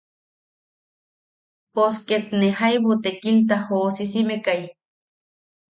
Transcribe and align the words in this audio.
Pos 1.73 1.95
ket 2.07 2.25
ne 2.39 2.47
jaibu 2.57 2.91
tekilta 3.03 3.55
joʼosisimekai. 3.65 4.61